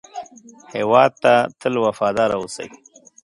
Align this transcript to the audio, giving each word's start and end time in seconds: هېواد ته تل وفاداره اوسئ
هېواد 0.75 1.11
ته 1.23 1.33
تل 1.59 1.73
وفاداره 1.85 2.35
اوسئ 2.37 2.67